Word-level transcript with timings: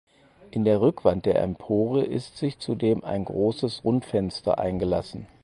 In 0.49 0.65
der 0.65 0.81
Rückwand 0.81 1.27
der 1.27 1.39
Empore 1.43 2.01
ist 2.01 2.35
sich 2.35 2.57
zudem 2.57 3.03
ein 3.03 3.23
großes 3.23 3.83
Rundfenster 3.85 4.57
eingelassen. 4.57 5.27